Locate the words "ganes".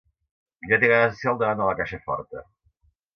0.91-1.13